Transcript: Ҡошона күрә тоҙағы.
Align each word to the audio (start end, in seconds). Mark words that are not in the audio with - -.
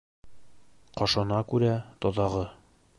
Ҡошона 1.01 1.43
күрә 1.53 1.71
тоҙағы. 2.07 2.47